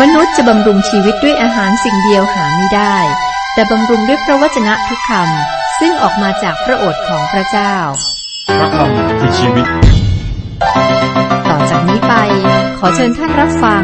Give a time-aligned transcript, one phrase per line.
[0.00, 2.96] มนุษย์จะบำรุงชีวิตด้วยอาหารสิ่งเดียวหาไม่ได้
[3.54, 7.74] แต่บำรุงด้วยพระวจนะทุกคำซึ่งออกมาจากพระโอษฐ์ของพระเจ้า
[8.58, 9.66] พระคำคือชีวิต
[11.48, 12.14] ต่อจากนี้ไป
[12.78, 13.82] ขอเชิญท่านรับฟัง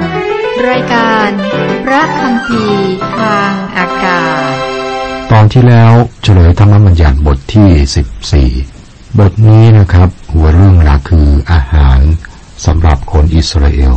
[0.68, 1.28] รายการ
[1.84, 2.64] พระคำพี
[3.18, 4.52] ทางอากาศ
[5.30, 12.00] ตอนที่แล้วเฉลยธรรมบัญญัติบทที่ 14 บทนี้นะครับ หัวเรื่องหลักคืออาหาร
[12.66, 13.94] สำหรับคนอิสราเอล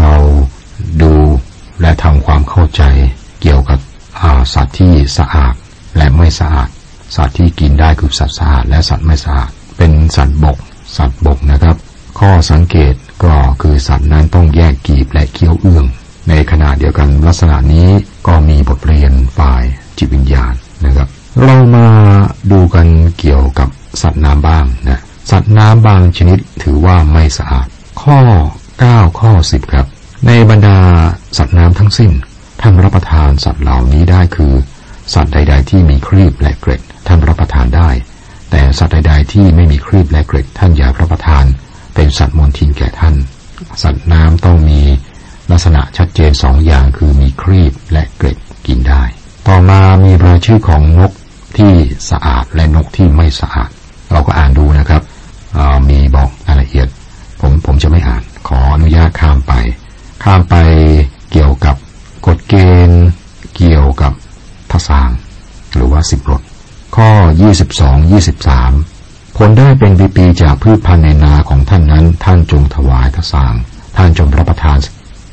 [0.00, 0.14] เรา
[1.02, 1.12] ดู
[1.82, 2.82] และทำความเข้าใจ
[3.42, 3.78] เกี่ยวกับ
[4.54, 5.54] สัตว์ที่สะอาด
[5.96, 6.68] และไม่สะอาด
[7.16, 10.58] สัตว์ที่กินได้คือสัตว์สะอาดและสัตว์ไม่สะอาด เป็นสัตว์บก
[10.96, 11.76] สัตว์บกนะครับ
[12.18, 15.84] ข้อสังเกตก็คือสัตว์นั้นต้องแยกกีบและเคี้ยวเอื้อง
[16.28, 17.88] ในขณะเดียวกันลักษณะนี้
[18.26, 19.62] ก็มีบทเรียนฝ่าย
[19.98, 20.52] จิตวิญญาณ
[20.84, 21.08] นะครับ
[21.42, 21.86] เรามา
[22.50, 22.86] ดูกัน
[23.18, 23.68] เกี่ยวกับ
[24.02, 27.66] สัตว์น้ำบ้างนะสัตว์น้ำบางชนิดถือว่าไม่สะอาด
[28.02, 28.18] ข้อ
[28.72, 29.86] 9 ข้อ 10 ครับ
[30.26, 30.78] ในบรรดา
[31.36, 32.12] สัตว์น้ำทั้งสิ้น
[32.60, 34.54] ท่านรับประทานสัตว์เหล่านี้ได้คือ
[35.14, 37.90] สัตว์ใด ๆ ที่มีครีบและเกร็ดท่านรับประทานได้
[38.50, 41.44] แต่สัตว์ใด ๆ ที่ไม่มีครีบและเกร็ดท่านอย่ารับประทาน
[41.94, 43.14] เป็นสัตว์มลทินแก่ท่าน
[43.82, 44.80] สัตว์น้ำต้องมี
[45.50, 49.02] ลักษณะชัดเจนสองอย่างคือมีครีบและเกร็ดกินได้
[49.48, 51.12] ต่อมามีรายชื่อของนก
[51.58, 51.72] ที่
[52.10, 53.70] สะอาดและนกที่ไม่สะอาด
[54.12, 55.02] เราก็อ่านดูนะครับ
[55.88, 56.88] มีบอกรายละเอียด
[57.40, 59.52] ผมผมจะไม่อ่านขออนุญาตข้ามไป
[60.24, 60.56] ข้ามไป
[61.32, 61.76] เกี่ยวกับ
[62.26, 62.54] กฎเก
[62.88, 63.04] ณฑ์
[63.56, 64.12] เกี่ยวกับ
[64.72, 65.10] ทศาง
[65.74, 66.42] หรือว่าสิบรถ
[66.96, 67.10] ข้อ
[67.60, 68.12] 22
[68.62, 73.54] 23 ผลได้เป็นปีจากพืชพันธุ์ในนาของท่านนั้น ท่านจงถวายทศาง
[73.96, 74.78] ท่านจงรับประทาน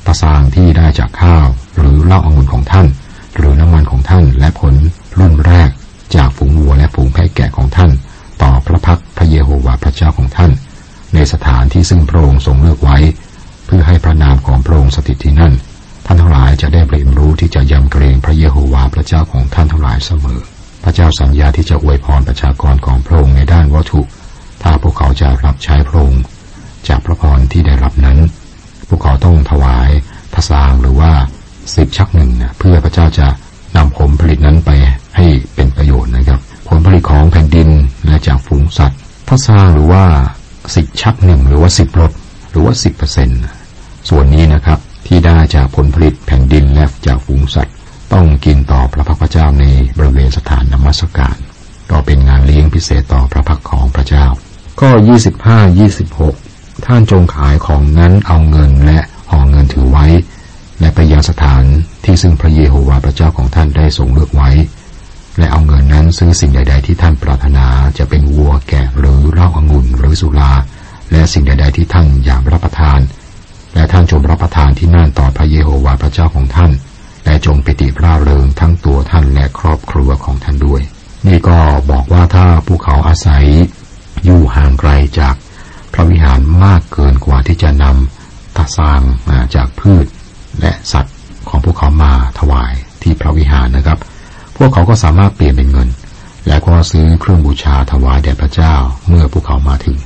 [0.08, 1.46] ทศางที่ได้จากข้าว
[1.78, 2.88] หรือเหล้าองุ่นของท่าน
[3.36, 4.74] หรือน้ำมันของท่านและผล
[5.18, 5.70] รุ่นแรก
[6.16, 7.92] จากฝูงวัวและฝูงแพะแกะของท่าน
[8.42, 10.52] ต่อพระพักพระเยโฮวาห์พระเจ้าของท่าน
[11.14, 12.98] ในสถานที่ซึ่งพระองค์ทรงเลือกไว้
[13.66, 15.54] เพื่อให้พระนามของพระองค์สถิตที่นั่น
[16.12, 20.40] ท่านทั้งหลายจะได้เรียนรู้ที่จะยำเกรงพระเยโฮวาห์พระเจ้าของท่านทั้งหลายเสมอ
[20.84, 24.02] พระเจ้าสัญญาที่จะอวยพรประชากรของพระองค์ในด้านวัตถุ
[24.64, 26.24] ถ้าพวกเขาจะรับใช้พระองค์
[26.88, 28.18] จากพระพรที่ได้รับนั้น
[28.88, 29.90] พวกเขาต้องถวาย
[30.34, 31.12] ทศางหรือว่า
[31.76, 33.28] สิบชักหนึ่งนะเพื่อพระเจ้าจะ
[33.78, 34.70] นำผลผลิตนั้นไป
[35.18, 37.70] ให้เป็นประโยชน์นะครับ ผลผลิตของแผ่นดิน
[38.08, 40.04] และจากฝูงสัตว์ทศางหรือว่า
[40.76, 42.12] สิบชักหนึ่งหรือว่าสิบรถ
[42.52, 43.40] หรือว่าสิบเปอร์เซ็นต์
[44.10, 44.80] ส่วนนี้นะครับ
[45.56, 47.76] จากผลผลิตแผ่นดินและจากฝูงสัตว์
[48.14, 49.66] ต้องกินต่อพระพักพระเจ้าใน
[49.98, 51.38] บริเวณสถานนมัสการ
[51.92, 54.26] ก็เป็นงานเลี้ยงพิเศษต่อพระพักของพระเจ้า
[54.82, 56.36] ก็ยี่สิบห้ายี่สิบหก
[56.86, 59.00] ท่านจงขายของนั้นเอาเงินและ
[59.32, 60.06] ห่อเงินถือไว้
[60.80, 61.64] และไปยังสถาน
[62.04, 64.50] ที่ซึ่งพระเยโฮวาห์พระเจ้าของท่านได้ทรงเลือกไว้
[65.38, 67.66] และเอาเงินนั้นซื้อสิ่งใด ๆ ที่ท่านปรารถนา
[67.98, 70.52] จะเป็นวัวแกะหรือเหล้าองุ่นหรือสุรา
[71.12, 73.00] และสิ่งใด ๆ ที่ท่านอยากรับประทาน
[73.74, 76.72] และท่านจงรับประทานที่นั่นต่อพระเยโฮวาห์พระเจ้าของท่าน
[77.26, 80.82] และจงปิติร่าเริงทั้งตัวท่านและครอบครัวของท่านด้วย
[81.28, 81.58] นี่ก็
[81.92, 83.46] บอกว่าถ้าภูเขาอาศัย
[84.26, 85.36] อยู่ห่างไกลจาก
[85.94, 90.06] พระวิหารมากเกินกว่าที่จะนำตาสางาจากพืช
[90.62, 91.16] และสัตว์
[91.50, 94.00] ของพวกเขามาถวายที่พระวิหารนะครับ
[94.58, 95.90] พวกเขาก็สามารถเปลี่ยนเป็นเงิน
[96.48, 98.74] และก็ซื้อเครื่องบูชาถวายแด่พระเจ้า
[99.08, 99.98] เมื่อพวกเขามาถึง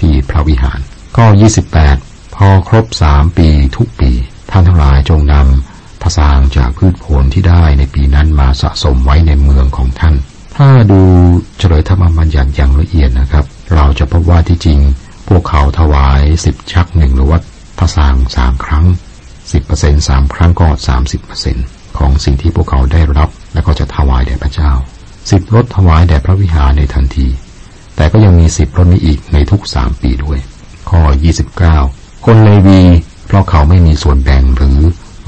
[0.00, 0.78] ที่พระวิหาร
[1.16, 1.24] ก็
[1.70, 2.09] 28
[2.48, 4.10] อครบสามปีทุกปี
[4.50, 10.14] ท่านทั้งหลายจงนำทสางจากพืชผลที่ได้ในปีนั้นมาสะสมไว้ในเมืองของท่าน
[10.56, 11.00] ถ้าดู
[11.58, 14.78] เฉลยธรรมบัญญัติอย่างละเอียดนะครับ เราจะพบว่าที่จริง
[15.28, 17.38] พวกเขาถวายสิบชักหนึ่งหรือว่า
[17.78, 18.86] ทสางสามครั้ง
[19.52, 21.56] สิบเปอร์เซ็นสามครั้งก็สามสิบเปอร์เซ็น
[21.98, 24.72] ของสิ่งที่พวกเขาได้รับ และก็จะถวายแด่พระเจ้า
[25.30, 27.28] สิบรถถวายแด่พระวิหารในทันที
[27.96, 30.38] แต่ก็ยังมีสิบรถนี้อีกในทุกสามปีด้วย
[30.90, 31.00] ข้อ
[31.88, 32.82] 29 คนเลวี
[33.26, 34.78] เพราะเขาไม่มีส่วนแบ่งหรือ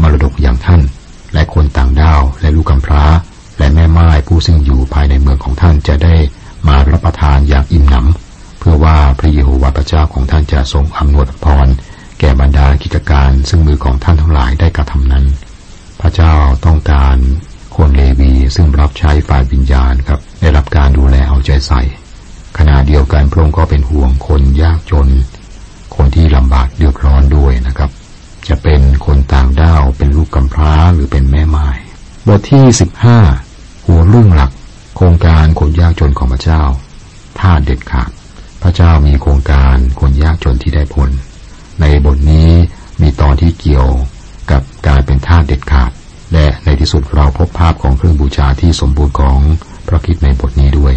[0.00, 0.80] มรดกอย่างท่าน
[1.34, 3.04] และคนต่างด้าวและลูกกำพร้า
[3.58, 6.14] และแม่ไม้ผู้ซึ่งอยู่ภายในเมืองของท่านจะได้
[6.68, 11.66] มารับประทานอย่างอิ่มหนำ เพื่อว่าพระเยโฮวาห์พระเจ้าของท่านจะทรงอำนวยพร
[12.20, 15.24] แก่บรรดากิจการซึ่งมือของท่านทั้งหลายได้กระทำนั้น
[16.00, 16.34] พระเจ้า
[16.66, 17.16] ต้องการ
[17.76, 21.82] คนเลวีซึ่งรับใช้ฝ่ายวิญญาณครับ ได้รับการดูแลเอาใจใส่
[22.58, 25.08] ขณะเดียวกันพระองค์ก็เป็นห่วงคนยากจน
[25.94, 27.90] คนที่ลำบากเดือดร้อนด้วยนะครับ
[28.48, 31.68] จะเป็นคนต่างด้าวเป็นลูกกำพร้าหรือเป็นแม่ไม้
[32.26, 33.18] บทที่สิบห้า
[33.86, 34.50] หัวเรื่องหลัก
[34.96, 36.62] โครงการคนยากจนของพระเจ้า
[37.38, 38.10] ท่าเด็ดขาด
[38.62, 41.10] พระเจ้ามีโครงการคนยากจนที่ได้ผล
[41.80, 42.50] ในบทนี้
[43.02, 43.88] มีตอนที่เกี่ยว
[44.50, 45.90] กับการเป็นท่าเด็ดขาด
[46.32, 49.38] และในที่สุดเราพบภาพของเครื่องบูชาที่สมบูรณ์ของ
[49.86, 50.94] พระคิดในบทนี้ด้วย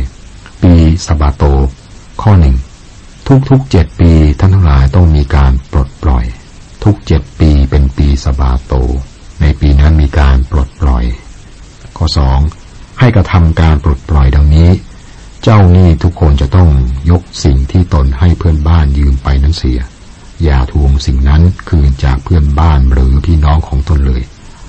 [0.62, 0.74] ปี
[1.06, 1.44] สบาโต
[2.22, 2.56] ข้อหนึ่ง
[3.28, 6.26] ทุกๆเจ็ดปีท่านทั้งหลายต้องมีการปลดปล่อย
[6.84, 8.74] ทุกเจ็ดปีเป็นปีสบาโต
[9.42, 11.06] ในปีนั้นมีการปลดปล่อย
[11.98, 12.40] ข้อสอง
[13.00, 14.70] ให้กระทำการปลดปล่อยดังนี้
[15.44, 16.70] เจ้าหนี้ทุกคนจะต้อง
[17.12, 19.80] ยกสิ่งที่ตนให้เพื่อนบ้านยืมไปนั้นเสีย
[20.44, 24.22] อย่าทวงสิ่งนั้นคืนจากเพื่อนบ้านหรือพี่น้องของตนเลย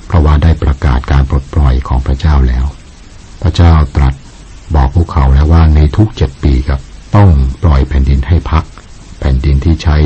[0.06, 2.66] เพราะว่าได้ประกาศการปลดปล่อยของพระเจ้าแล้ว
[3.42, 4.14] พระเจ้าตรัส
[4.74, 6.80] บอกพวกเขาแล้วว่าในทุกเจ็ดปีครับ
[7.16, 7.30] ต้อง
[7.62, 8.64] ปล่อยแผ่นดินให้พัก
[9.18, 9.96] แผ่นดินที่ใช้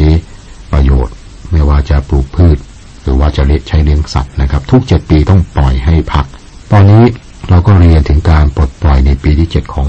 [0.73, 1.15] ประโยชน์
[1.51, 2.57] ไม่ว่าจะปลูกพืช
[3.03, 6.27] หรือว่าจะเลี้ยใช้เลี้ยงสัตว์นะครับ ทุกเจ็ดปีต้องปล่อยให้พัก
[6.73, 7.05] ตอนนี้
[7.49, 9.89] เราก็เรียนถึงการปลดปล่อยในปีที่เจ็ดของ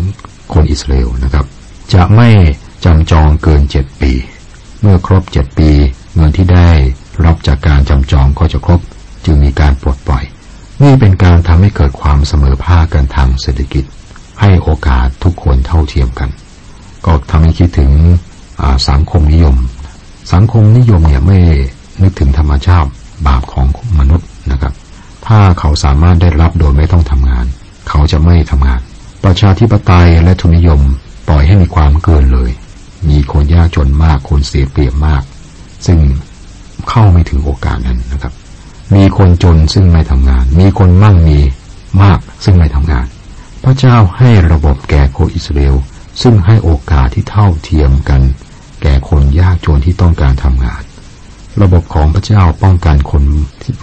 [0.54, 1.46] คนอิสราเอลนะครับ
[1.94, 2.30] จะไม่
[2.86, 4.12] จำจองเกินเจ็ดปี
[4.82, 5.70] เมื่อครบเจ็ดปี
[6.16, 6.70] เงินที่ได้
[7.26, 8.80] รับจากการจำจองก็จะครบ
[9.26, 10.24] จึงมีการปลดปล่อย
[10.82, 13.86] นี่เป็นการทำให้เกิดความเสมอภาคกันทางเศรษฐกิจ
[14.42, 16.30] ให้โอกาสทุกคนเท่าเทียมกัน
[17.06, 17.92] ก็ทำให้คิดถึง
[18.90, 19.56] สังคมนิยม
[20.34, 21.38] สังคมนิยมเนี่ยไม่
[22.02, 22.90] นึกถึงธรรมชาติ
[23.28, 23.66] บาปของ
[24.00, 24.74] มนุษย์นะครับ
[25.28, 27.46] ถ้าเขาสามารถได้รับโดยไม่ต้องทำงาน
[27.90, 28.82] เขาจะไม่ทำงาน
[29.24, 30.82] ประชาธิปไตยและทุนนิยม
[31.28, 32.52] ปล่อยให้มีความเกินเลย
[33.10, 35.24] มีคนยากจนมากคนเสียเปรียบมาก
[35.86, 36.00] ซึ่ง
[36.90, 38.34] เข้าไม่ถึงโอกาสนั้นนะครับ
[38.96, 41.40] มีคนจนซึ่งไม่ทำงาน มีคนมั่งมี
[42.02, 43.06] มากซึ่งไม่ทำงาน
[43.64, 45.76] พระเจ้าให้ระบบแก่คอิสราเอล
[46.22, 48.22] ซึ่งให้โอกาสที่เท่าเทียมกัน
[48.82, 50.82] แก่คนยากจนที่ต้องการทำงาน
[51.62, 53.24] ระบบของพระเจ้าป้องกันคน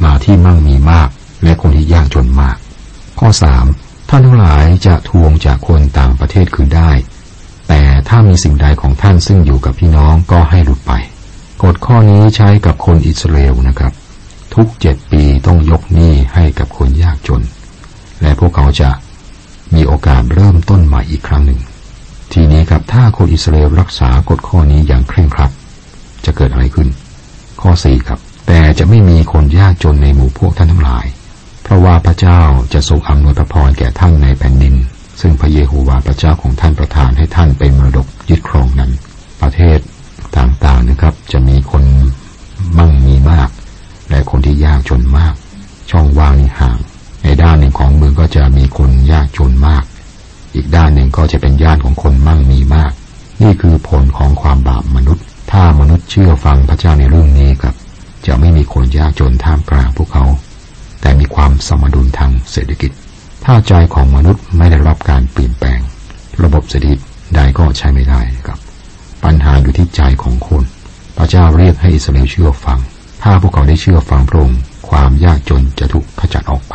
[0.04, 1.08] มาที่มั่งมีมาก
[1.44, 2.56] และคนที่ยากจนมาก
[3.18, 3.64] ข้อสาม
[4.08, 6.90] ท่านทั้งหลายจะทวงจากคนต่างประเทศคืนได้
[7.68, 10.92] แต่ถ้ามีสิ่งใดของท่านซึ่งอยู่กับพี่น้องก็ให้หลุดไป
[11.62, 13.92] กฎข้อนี้ใช้กับคนอิสราเอลนะครับ
[14.54, 17.42] ทุกเจ็ดปีต้องยกหนี้ให้กับคนยากจน
[18.20, 18.90] และพวกเขาจะ
[19.74, 21.60] มีโอกาสเริ่มต้นใหม่อีกครั้งหนึ่ง
[22.32, 25.50] ทีนี้ครับถ้าคนอิสราเอลรักษากฎข้อนี้อย่างเคร่งครัด
[26.24, 26.88] จะเกิดอะไรขึ้น
[27.60, 31.06] ข้อสี่ครับ แต่จะไม่มีคนยากจนในหมู่พวกท่านทั้งหลาย
[31.62, 32.40] เพราะว่าพระเจ้า
[32.72, 34.74] จะทรงอำนวยพระพรแก่ท่านในแผ่นดิน
[35.20, 38.90] ซึ่งพระเยโฮวาห์พระเจ้าของท่านประทานให้ท่านเป็นมรดกยึดครองนั้น
[39.42, 39.78] ประเทศ
[40.36, 41.84] ต่างๆนะครับ จะมีคน
[42.78, 43.48] มั่งมีมาก
[44.10, 45.34] และคนที่ยากจนมาก
[45.90, 46.78] ช่องว่างนี่ห่าง
[47.24, 49.84] ในด้านหนึ่งของเมืองก็จะมีคนยากจนมาก
[50.54, 52.92] อีกด้านหนึ่งก็จะเป็นย่านของคนมั่งมีมาก
[53.42, 57.74] นี่คือผลของความบาปมนุษย์ ถ้ามนุษย์เชื่อฟังพระเจ้าในเรื่องนี้ครับ
[58.26, 60.24] จะไม่มีคนยากจนท่ามกลางพวกเขา
[61.00, 62.90] แต่มีความสมดุลทางเศรษฐกิจ
[63.44, 65.80] ถ้าใจของมนุษย์ไม่ได้รับการเปลี่ยนแปลง
[66.42, 67.00] ระบบเศรษฐกิจ
[67.34, 68.58] ใดก็ใช้ไม่ได้ครับ
[69.24, 70.62] ปัญหาอยู่ที่ใจของคน
[71.16, 72.78] พระเจ้าเรียกให้อิสราเอลเชื่อฟัง
[73.22, 76.74] ถ้าพวกเขาได้เชื่อฟังพระองค์ความยากจนจะถูกขจัดออกไป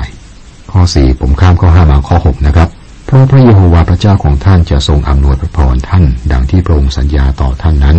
[0.72, 2.70] ข้อสี่ผมข้ามข้อห้ามาข้อหกนะครับ
[3.15, 7.98] ราะพระเยโฮวาห์พระเจ้าของท่านจะทรงอำนวยพระพรท่าน ดังที่พระองค์สัญญาต่อท่านนั้น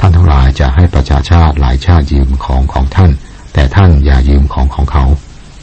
[0.00, 3.10] ท่านทั้งหลายจะให้ประชาชาติหลายชาติยืมของของท่าน
[3.54, 5.04] แต่ท่านอย่ายืมของของเขา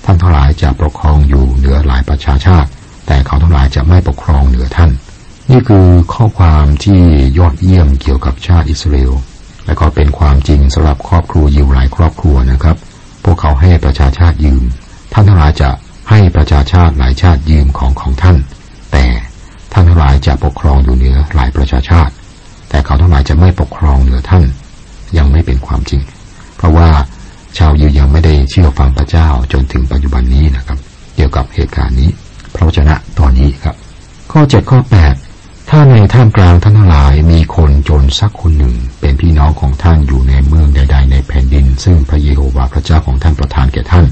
[0.05, 2.69] ท่านทั้งหลายจะปกครองอยู่เหนือหลายประชาชาติ
[3.07, 4.91] แต่เขาทั้งหลายจะไม่ปกครองเหนือท่าน
[5.51, 7.01] นี่คือข้อความที่
[7.37, 9.13] ยอดเยี่ยมเกี่ยวกับชาติอิสราเอล
[9.65, 12.77] และก็เป็นความจริงสำหรับครอบครัวอยู่หลายครอบครัวนะครับ
[13.23, 14.63] พวกเขาให้ประชาชาติยืม
[15.13, 15.69] ท่านทั้งหลายจะ
[16.09, 18.37] ให้ประชาชาติหลายชาติยืมของของท่าน
[18.91, 19.05] แต่
[19.73, 22.13] ท่านทั้งหลายจะปกครองอยู่เหนือหลายประชาชาติ
[22.69, 24.43] แต่เขาทั้งหลายจะไม่ปกครองเหนือท่าน
[25.17, 26.01] ยังไม่เป็นความจริง
[26.57, 26.89] เพราะว่า
[27.57, 30.77] ชาวยิวยังไม่ได้เชื่อฟังพระเจ้าจนถึงปัจจุบันนี้นะครับ
[31.15, 32.09] เกี่ยวกับเหตุการณ์นี้
[32.53, 33.75] พระวจนะตอนนี้ครับ
[34.31, 35.15] ข้อเจ็ดข้อแปด
[35.69, 44.05] ถ้าในท่ามกลางท่านทั้งหลายมีคนจนสักคนหนึ่ง เป็นพี่น้องของท่านอยู่ในเมืองใด ๆ ในแผ่นดิน ซึ่งพระเยโฮวาห์พระเจ้าของท่านประทานแก่ท่าน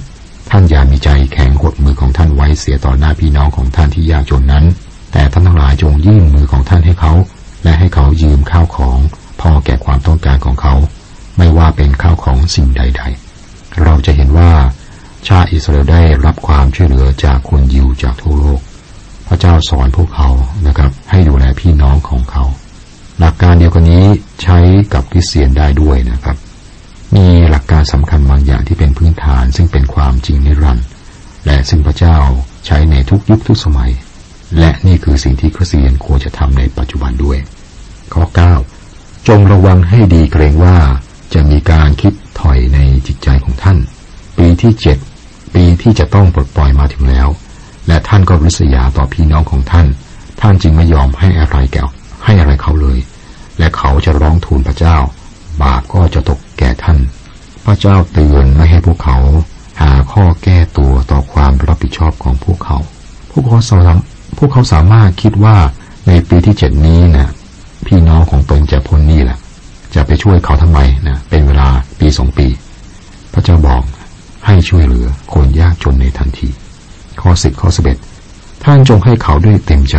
[0.51, 4.65] ท่านอย่ามีใจแข็งหดมือของท่านไว้เสียต่อหน้าพี่น้องของท่านที่ยากจนนั้น
[5.11, 7.13] แต่ท่านทั้งหลายจงยื่นมือของท่านให้เขา
[7.63, 8.97] และให้เขายืมข้าวของ
[9.41, 10.73] พอแก่ความต้องการของเขา
[11.37, 13.03] ไม่ว่าเป็นข้าวของสิ่งใด
[13.41, 14.51] ๆ เราจะเห็นว่า
[15.27, 18.59] ชาติอิสราเอลได้รับความช่วยเหลือจากคนยิวจากทั่วโลก
[19.27, 20.29] พระเจ้าสอนพวกเขา
[20.67, 22.43] นะครับ ให้ดูแลพี่น้องของเขา
[23.19, 24.05] หลักการเดียวกันนี้
[24.41, 24.57] ใช้
[24.93, 26.35] กับคริสเตียนได้ด้วยนะครับ
[27.15, 30.85] มีหลักการสำคัญบางอย่างที่เป็นพื้นฐานซึ่งเป็นความจริงนิรันดร์
[31.45, 32.17] และซึ่งพระเจ้า
[32.65, 33.91] ใช้ในทุกยุคทุกสมัย
[34.59, 37.37] และนี่คือสิ่งที่คริสเตียนควรจะทำในปัจจุบันด้วย
[38.13, 38.23] ข้อ
[38.75, 40.77] 9 จงระวังให้ดีเกรงว่า
[41.33, 43.77] จะมีการคิดถอยในจิตใจของท่าน
[44.37, 44.97] ปีที่เจ็ด
[45.55, 47.27] ปีที่จะต้องปลดปล่อยมาถึงแล้ว
[47.87, 49.87] และท่านก็ริษยาต่อพี่น้องของท่าน
[50.41, 51.83] ท่านจึงไม่ยอมให้อะไรแก่
[52.25, 52.99] ให้อะไรเขาเลย
[53.59, 54.97] และเขาจะร้องทูลพระเจ้า
[55.61, 56.97] บาปก็จะตก แก่ท่าน
[57.65, 59.17] พระเจ้าเตือนไม่ให้พวกเขา
[59.81, 62.77] หาข้อแก้ตัวต่อความรับผิดชอบของพวกเขา
[63.31, 63.99] พวกเขาสามารถ
[64.37, 65.57] พวกเขาสามารถคิดว่า
[66.07, 67.29] ในปีที่เจ็ดนี้นะ
[67.85, 69.37] พี่น้องของตนจะพ้นนี้แหละ
[69.95, 72.47] จะไปช่วยเขาทำไมนะเป็นเวลาปีสองปี
[73.33, 73.83] พระเจ้าบอก
[74.45, 76.49] ให้ช่วยเหลือคนยากจนในทันที
[77.21, 77.97] ข้อสิบข้อสิบเอ็ด
[78.63, 79.97] ท่านจงให้เขาด้วยเต็มใจ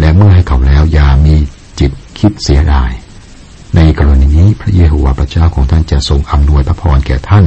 [0.00, 1.36] และเมื่อให้เขาแล้วอย่ามี
[1.80, 2.90] จิตคิดเสียดาย
[3.76, 7.44] ในกรณีนี้พระเยโฮวาห์พระเจ้าของท่านจะทรงอำนวยพระพรแก่ท่าน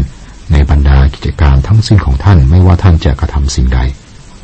[0.51, 3.79] ในบรรดากิจการทั้งสิ้นของท่านไม่ว่าท่านจะกระทำสิ่งใด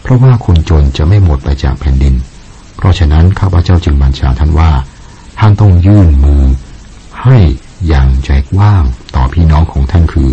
[0.01, 2.15] เพราะว่าคนจนจะไม่หมดไปจากแผ่นดิน
[2.75, 4.71] เพราะฉะนั้นข้าพเจ้าจึงบัญชาท่านว่า
[5.39, 6.43] ท่านต้องยื่นมือ
[7.23, 7.37] ให้
[7.87, 8.83] อย่างใจกว้าง
[9.15, 10.29] ต่อพี่น้องของท่านคือ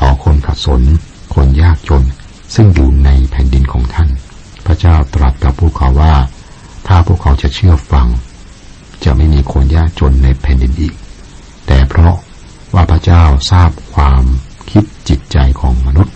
[0.00, 0.82] ต่อคนขัดสน
[1.34, 2.02] คนยากจน
[2.54, 4.08] ซึ่งอยู่ในแผ่นดินของท่าน
[4.66, 6.14] พระเจ้าตรัสกับพวกเขาว่า
[6.86, 8.06] ถ้าพวกเขาจะเชื่อฟัง
[9.04, 10.94] จะไม่มีคนยากจนในแผ่นดินอีก
[11.66, 12.14] แต่เพราะ
[12.74, 14.22] ว่าพระเจ้าทราบความ
[14.70, 16.14] คิดจิตใจของมนุษย์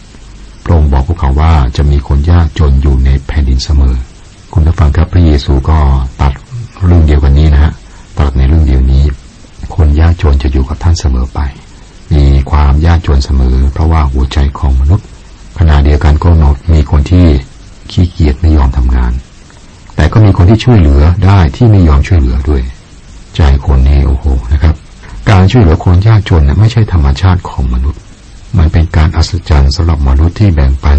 [0.64, 3.94] พระองค์บอกพวกเขาว่าจะมีคนยากจนอยู่ในแผ่นดินเสมอ
[4.52, 5.78] คุณผู้ฟังครับพระเยซูก็
[6.20, 6.32] ตัด
[6.84, 7.72] เรื่องเดียวกันนี้นะฮะ
[8.18, 9.04] ตัดในเรื่องเดียวนี้
[9.74, 11.40] คนยากจนจะอยู่กับท่านเสมอไป
[12.12, 15.06] มีความยากจนเสมอ เพราะว่าหัวใจของมนุษย์
[15.58, 16.28] ขณะเดียวกันก็
[16.72, 17.26] มีคนที่
[17.90, 19.12] ขี้เกียจไม่ยอมทำงาน
[19.96, 22.62] แต่ก็มีคนที่ช่วยเหลือได้ที่ไม่ยอมช่วยเหลือด้วย
[23.36, 24.74] ใจคนนี้โอ้โหนะครับ
[25.30, 28.00] การช่วยเหลือคนยากจนนะไม่ใช่ธรรมชาติของมนุษย์
[28.58, 30.96] มันเป็นการอัศจรรย์สำหรับมนุษย์ที่แบ่งปัน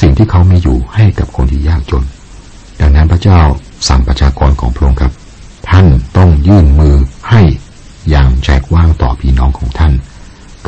[0.00, 2.04] สิ่งที่เขามีอยู่ให้กับคนที่ยากจน
[2.80, 3.40] ดังนั้นพระเจ้า
[3.88, 5.12] สั่งประชากรของพระองค์ครับ
[5.68, 6.96] ท่านต้องยื่นมือ
[7.30, 7.42] ให้
[8.10, 9.92] อย่างใจกว้างต่อพี่น้องของท่าน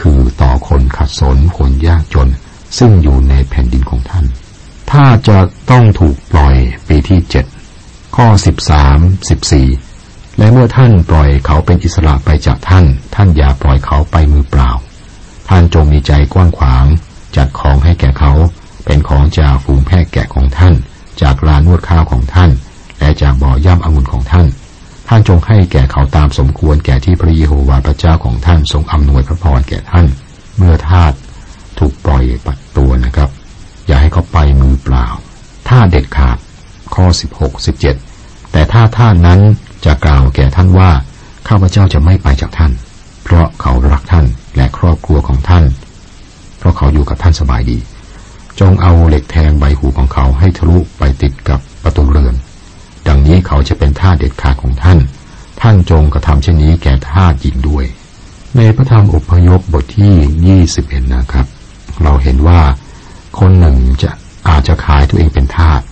[0.00, 2.28] คือต่อคนขัดสนคนยากจน
[2.78, 4.24] ซึ่งอยู่ในแผ่นดินของท่าน
[4.90, 5.38] ถ้าจะ
[5.70, 6.56] ต้องถูกปล่อย
[6.88, 7.44] ปีที่เจ็ด
[8.22, 8.98] ข้อสิบสาม
[9.30, 9.68] สิบสี่
[10.38, 12.84] และเมื่อท่านปล่อยเขาเป็นอิสระไปจากท่าน
[13.14, 14.70] ท่านอย่าปล่อยเขาไปมือเปล่า
[15.48, 16.84] ท่านจงมีใจกว้างขวาง
[17.36, 18.32] จัดของให้แก่เขา
[18.84, 20.74] เป็นของจากฝูงแพะแกะของท่าน
[21.22, 22.50] จากลานนวดข้าวของท่าน
[22.98, 24.46] และจากบ่อย่ำองุ่นของท่าน
[25.08, 30.06] ท่านจงให้แก่เขาตามสมควรแก่ที่พระเยโฮวาห์พระเจ้าของท่านทรงอำนวยพระพรแก่ท่าน
[30.56, 31.12] เมื่อทาส
[31.78, 33.30] ถูกปล่อยปัดตัวนะครับ
[33.86, 35.06] อย่าให้เขาไปมือเปล่า
[35.68, 36.38] ถ้าเด็ดขาด
[36.98, 37.08] ข้อ
[37.40, 37.66] 16
[38.00, 39.40] 17 แต่ถ้าท่านนั้น
[39.84, 40.90] จะกล่าวแก่ท่านว่า
[41.48, 42.72] ข้าพเจ้าจะไม่ไปจากท่าน
[43.24, 44.26] เพราะเขารักท่าน
[44.56, 45.64] และครอบครัวของท่าน
[46.58, 47.78] เพราะเขาอยู่กับท่านสบายดี
[48.60, 52.34] จงเอาเหล็กแทงใบหูของเขาให้ทะลุไปติดกับประตูเรือน
[53.08, 54.98] ดังนี้เขาจะเป็นท่าเด็ดขาดของท่าน
[55.60, 57.84] ท่านจงกระทำเช่นนี้แก่ท่าหญิงด้วย
[58.56, 61.46] ในพระธรรมอพยพบทที่ 21 นะครับ
[62.02, 62.60] เราเห็นว่า
[63.38, 64.10] คนหนึ่งจะ
[64.48, 65.82] อาจจะขายตัวเองเป็นทาส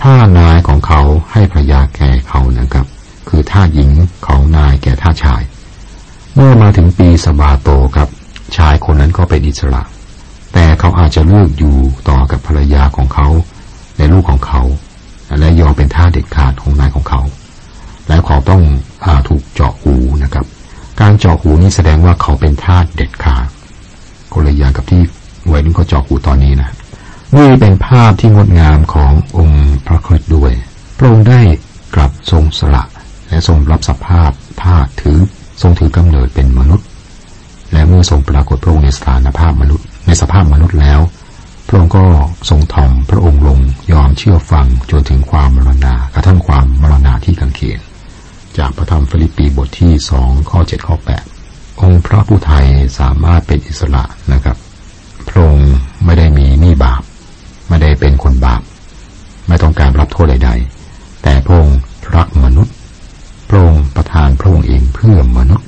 [0.00, 1.00] ถ้านายของเขา
[1.32, 2.86] ให้ภรยาแก่เขานะครับ
[3.28, 3.90] คือท่าหญิง
[4.26, 5.42] ของนายแก่ท่าชาย
[6.34, 8.08] เมื่อมาถึงปีสบาโตครับ
[8.56, 9.82] ชายคนนั้นก็เป็นอิสระ
[10.52, 11.76] แต่เขาอาจจะเลือกอยู่
[12.08, 13.28] ต่อกับภรรยาของเขา
[13.96, 14.62] และลูกของเขา
[15.40, 17.20] และยอมเป็นท่าเด็ดขาดของนายของเขา
[18.08, 18.62] และเขาต้อง
[19.04, 20.46] อาถูกเจาะหูนะครับ
[21.00, 23.46] การเจาะหูนี้แสดงว่าเขาเป็นท่าเด็ดขาด
[24.32, 25.00] ก็เลยอย่างกับที่
[25.52, 26.70] วัยรุ่นเขาเจาะหูตอนนี้นะ
[27.36, 30.52] นี่เป็นภาพที่งดงามขององค์พระคริสต์ด้วย
[30.98, 31.40] พระองค์ได้
[31.94, 32.84] กลับทรงสละ
[33.28, 34.30] และทรงรับสภาพ
[34.62, 35.18] ธาตุถือ
[35.62, 36.86] ทรงถือกำเนิดเป็นมนุษย์
[37.72, 41.00] และเมื่อทรงปรากฏพระองค์ในสถานภาพมนุษย์ ในสภาพมนุษย์แล้ว
[41.66, 42.04] พระองค์ก็
[42.50, 43.58] ทรงทอมพระองค์ลง
[43.92, 47.80] ยอมเชื่อฟังจนถึงความมรณากระทั่งความมรณาที่กังเขน
[48.58, 51.24] จากพระธรรมฟิลิปปีบทที่สองข้อเจ็ดข้อแปด
[51.80, 52.66] องค์พระผู้ไทย
[52.98, 54.56] สามารถเป็นอิสระนะครับ
[55.28, 55.72] พระองค์
[56.04, 57.02] ไม่ได้มีหนี้บาป
[57.68, 58.62] ไม่ได้เป็นคนบาป
[59.48, 60.50] ไม่ต้องการรับโทษใด
[60.86, 61.78] ๆ แต่พระองค์
[62.16, 62.74] รักมนุษย์
[63.48, 65.66] พระองค์ประทานพระองค์เองเพื่อมนุษย์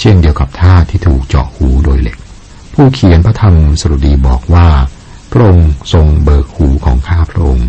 [0.00, 2.16] เช่นเดียวกับท่าที่ถูกเจาะหูโดยเหล็ก
[2.74, 4.68] ผู้เขียนพระธรรมสรุดีบอกว่า
[5.32, 7.68] พระองค์ทรงเบิกหูของข้าพระองค์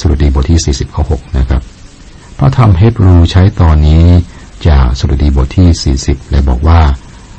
[0.00, 1.62] สรุดีบทที่ 40ข้อ6นะครับ
[2.38, 4.04] พระธรรมเฮบรูใช้ตอนนี้
[4.68, 6.80] จากสรุดีบทที่ 40 และบอกว่า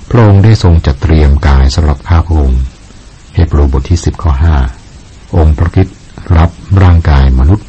[0.09, 2.61] พระองค์ได้ทรงจัดเตรียมกายสำหรับข้าพระองค์
[3.33, 4.78] เฮบรูบทที่ 10 ข้อ 5
[5.35, 5.87] องค์พระคิด
[6.37, 6.49] รับ
[6.83, 7.65] ร่างกายมนุษย์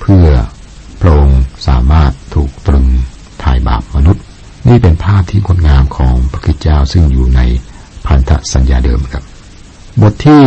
[0.00, 0.26] เพื่อ
[1.00, 2.86] พระองค์สามารถถูกตรึง
[3.42, 4.22] ถ่ายบาปมนุษย์
[4.68, 7.40] นี่เป็นภาพที่งดงามของพระคิดเจ้าซึ่งอยู่ใน
[8.06, 9.24] พันธสัญญาเดิมครับ
[10.00, 10.40] บทที่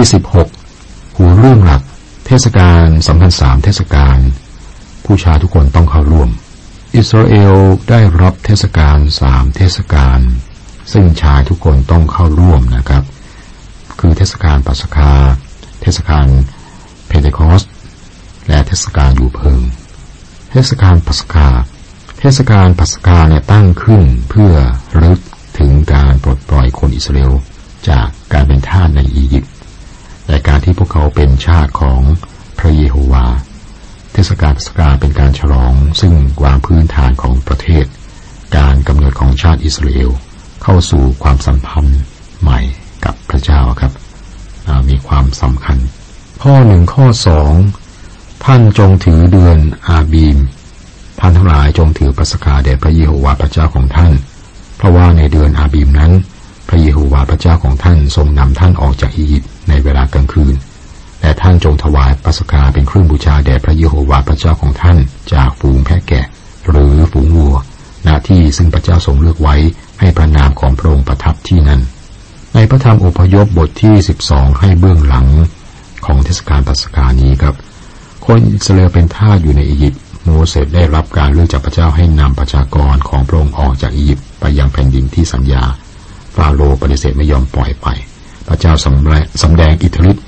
[0.55, 1.81] 16 หัวเรื่องหลัก
[2.25, 4.17] เทศกาลสำคัญสามเทศกาล
[5.05, 6.29] ผู้ชายทุกคนต้องเข้าร่วม
[6.95, 7.55] อิสราเอล
[7.89, 10.19] ได้รับเทศกาลสามเทศกาล
[10.93, 13.03] ซึ่งชายทุกคนต้องเข้าร่วมนะครับ
[13.99, 15.11] คือเทศกาลปัสกา
[15.81, 16.27] เทศกาล
[17.07, 17.61] เพนเทคอส
[18.47, 19.59] และเทศกาลอยู่เพิง
[20.51, 21.47] เทศกาลปัสกา
[22.19, 24.53] เทศกาลปัสกาเนี่ยตั้งขึ้นเพื่อ
[25.01, 25.19] ระลึก
[25.59, 27.33] ถึงการปลดปล่อยคนอิสราเอล
[27.89, 29.53] จากการเป็นทาสในอียิปต์
[30.27, 32.01] และการที่พวกเขาเป็นชาติของ
[32.59, 33.25] พระเยโฮวา
[34.13, 37.85] เทศกาลปัสกาเป็นการฉลองซึ่งวางพื้นฐานของประเทศ
[38.57, 40.11] การกำเนิดของชาติอิสราเอล
[40.63, 41.99] เข้าสู่ความสัมพันธ์
[42.41, 42.59] ใหม่
[43.05, 44.00] กับพระเจ้าครับ
[44.89, 45.77] มีความสำคัญ
[46.43, 47.53] ข้อหนึ่งข้อสอง
[48.45, 50.37] ท่านจงถือเดือนอาบีม
[51.19, 54.11] ท่านทั้งหลายจงถือปัสกาแด่พระเยโฮวาห์พระเจ้าของท่าน
[54.77, 56.11] เพราะว่าในเดือนอาบีมนั้น
[56.69, 60.55] พระเยโฮวาห์พระเจ้าของท่านทรงนำท่านออกจากอียิปต์ในเวลากลางคืน
[61.21, 64.97] และท่านจงถวายปัสกาเป็นเครื่องบูชาแด่พระเยโฮวาห์พระเจ้าของท่าน
[65.33, 66.25] จากฝูงแพะแกะ
[66.69, 67.55] หรือฝูงวัว
[68.03, 69.55] หน้าที่ซึ่งพระเจ้าทรงเลือกไว้
[69.99, 71.81] ให้พระนามของพระองค์ประทับที่นั้น
[72.55, 73.95] ในพระธรรมอพยพบทที่
[74.27, 75.27] 12 ให้เบื้องหลัง
[76.05, 77.55] ของเทศกาลปัสกานี้ครับ
[78.25, 85.63] คนอิสราเอลเป็นทาสอยู่ในอียิปต์โมเสสได้รับการเลือกจากพระเจ้าให้นำประชากรของพระองค์ออกจากอียิปต์ไปยังแผ่นดินที่สัญญา
[86.35, 87.87] ฟาโรห์ปฏิเสธไม่ยอมปล่อยไป
[88.47, 88.73] พระเจ้า
[89.41, 90.25] สำแดงอิทธิฤทธิ์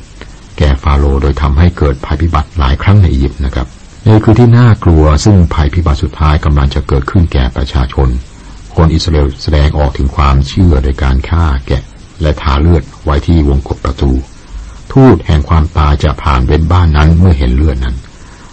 [0.58, 3.68] แก่ฟาโรห์โดยทำให้เกิดภัยพิบัติหลายครั้งในอียิปต์นะครับ
[4.08, 8.10] นี่คือที่น่ากลัวซึ่งภัยพิบัติสุดท้ายกำลังจะเกิดขึ้นแก่ประชาชน
[8.76, 11.84] คนอิสราเอลแสดงออกถึงความเชื่อโดยการฆ่าแกะ
[12.22, 14.12] และทาเลือดไว้ที่วงกบประตู
[14.94, 17.96] ทูตแห่งความตายจะผ่านเว้นบ้านนั้นเมื่อเห็นเลือดนั้น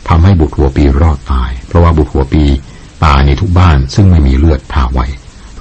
[0.08, 2.44] ทำให้บุตรหัวปีรอดตาย เพราะว่าบุตรหัวปี
[3.04, 5.06] ตายในทุกบ้านซึ่งไม่มีเลือดทาไว้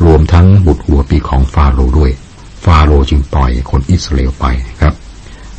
[0.04, 2.12] รวมทั้งบุตรหัวปีของฟาโรห์ด้วย
[2.64, 4.46] ฟาโรห์จึงปล่อยคนอิสราเอลไป
[4.82, 4.94] ครับ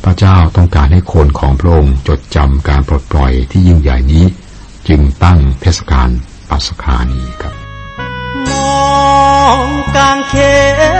[0.03, 4.25] พระเจ้าต้องการให้คนของพระองค์จดจำการปลดปล่อยที่ยิ่งใหญ่นี้
[4.87, 6.09] จึงตั้งเทศกาล
[6.49, 7.53] ปัสกานี้ครับ
[8.47, 10.33] มองกางเข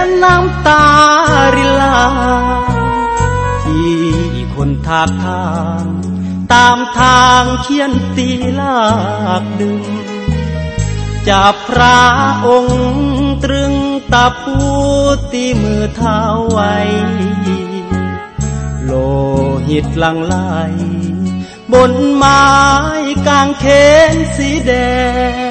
[0.06, 0.86] นน้ำตา
[1.54, 1.98] ริลา
[3.64, 3.96] ที่
[4.56, 5.46] คนทากทา
[5.82, 5.84] ง
[6.54, 8.30] ตามทางเขียนตี
[8.60, 8.80] ลา
[9.42, 9.82] กดึง
[11.30, 12.02] จับพระ
[12.48, 13.74] องค์ตรึง
[14.14, 14.58] ตาปู
[15.32, 16.20] ตีมือเท้า
[16.52, 16.76] ไว้
[18.84, 18.92] โล
[19.68, 20.36] หิตลังไหล
[21.74, 22.44] บนไม้
[23.28, 23.66] กางเข
[24.14, 24.72] นสีแด
[25.50, 25.51] ง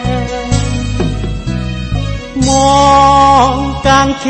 [2.50, 3.52] มอง
[3.86, 4.26] กางเข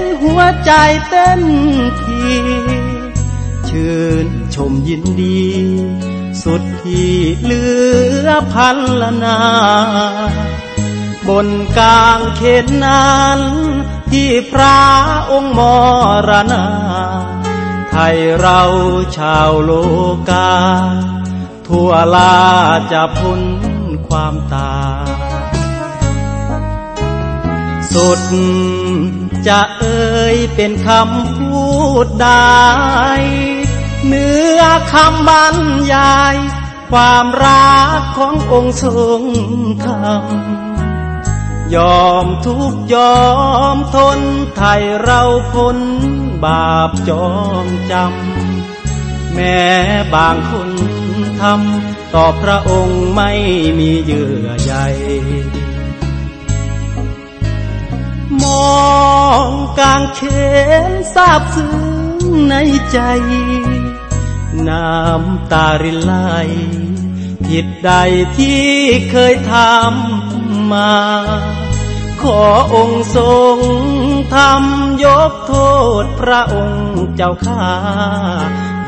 [0.00, 0.72] นหัวใจ
[1.08, 1.42] เต้น
[2.00, 2.24] ที
[3.68, 5.44] ชื่นชมยินดี
[6.42, 7.64] สุดที่เหลื
[8.26, 9.38] อพันละนา
[11.28, 13.40] บนกลางเขนนั้น
[14.10, 14.80] ที่พระ
[15.30, 15.60] องค์ม
[16.28, 16.66] รณา
[17.90, 18.60] ไทยเรา
[19.16, 19.72] ชาวโล
[20.30, 20.52] กา
[21.66, 22.36] ทั่วลา
[22.92, 23.42] จะพ้น
[24.08, 24.76] ความตา
[25.08, 25.11] ย
[27.94, 28.22] สุด
[29.48, 31.62] จะเอ่ยเป็นคำพู
[32.04, 32.72] ดได้
[34.06, 35.56] เนื้อคำบรร
[35.92, 36.36] ยาย
[36.90, 39.22] ความรักขององค์ทรง
[39.84, 40.24] ธรรม
[41.74, 43.22] ยอมทุกยอ
[43.74, 44.20] มทน
[44.56, 45.78] ไทยเราพ้น
[46.44, 47.32] บาปจอ
[47.64, 49.62] งจำ แม้
[50.14, 50.70] บางคน
[51.40, 53.30] ทำต่อพระองค์ไม่
[53.78, 54.74] มีเยื่อใย
[58.52, 58.72] อ
[59.44, 60.20] งกางเข
[60.90, 61.84] นทราบซึ้ง
[62.48, 62.54] ใน
[62.92, 62.98] ใจ
[64.68, 66.14] น้ำตารินไหล
[67.46, 67.92] ผิดใด
[68.38, 68.68] ที่
[69.10, 70.96] เคยทำมา
[72.22, 73.58] ขอองค์ทรง
[74.34, 75.54] ทำยกโท
[76.02, 77.66] ษพระองค์เจ้าข้า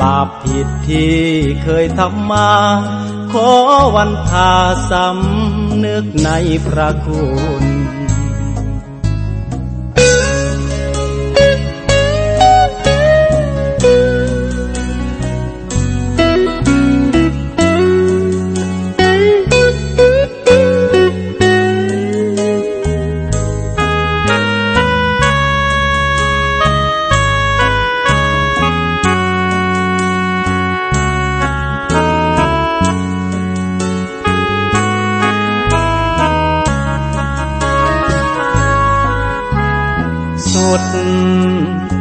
[0.01, 1.21] บาปผิดที่
[1.63, 2.53] เคยทำมา
[3.33, 3.51] ขอ
[3.97, 4.53] วันทา
[4.91, 6.31] สำนึกใน
[6.67, 7.25] พระคุ
[7.63, 7.65] ณ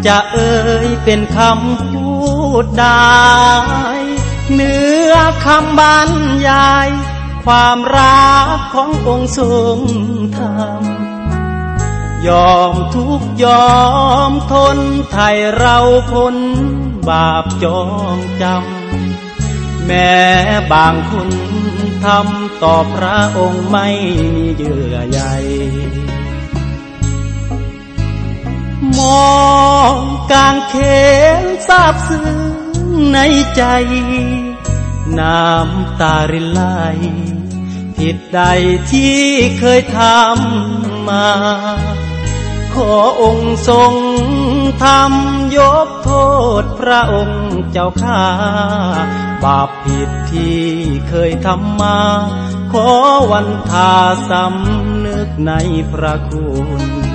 [0.07, 2.11] จะเอ่ยเป็นคำพู
[2.63, 3.23] ดได้
[4.53, 5.13] เนื้อ
[5.45, 6.11] คำบรร
[6.47, 6.89] ยาย
[7.45, 9.79] ความรักขององค์ทรง
[10.37, 10.83] ธรรม
[12.27, 13.73] ยอมทุกยอ
[14.29, 14.77] มทน
[15.11, 15.77] ไทยเรา
[16.11, 16.35] พ้น
[17.09, 17.83] บาปจอ
[18.15, 20.13] งจำ แม้
[20.73, 21.29] บางคน
[22.03, 23.87] ทำต่อพระองค์ไม่
[24.35, 25.21] มีเยื่อใย
[28.99, 29.01] ม
[29.31, 29.37] อ
[29.93, 29.95] ง
[30.31, 30.75] กางเข
[31.41, 32.37] นทราบซึ้ง
[33.13, 33.17] ใน
[33.55, 33.63] ใจ
[35.19, 36.61] น้ำตารินไหล
[37.97, 38.41] ผิดใด
[38.91, 39.21] ที่
[39.59, 41.29] เคยทำมา
[42.75, 43.93] ขอองค์ทรง
[44.83, 46.11] ทำยกโท
[46.61, 48.23] ษพระองค์เจ้าข้า
[49.43, 50.63] บาปผิดที่
[51.09, 51.99] เคยทำมา
[52.73, 52.89] ขอ
[53.31, 53.93] วันทา
[54.29, 55.51] สำนึกใน
[55.91, 57.12] พระคุณ